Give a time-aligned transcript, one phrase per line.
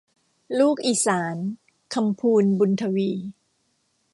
[0.59, 1.35] ลูกอีสาน-
[1.93, 3.11] คำพูน บุญทวี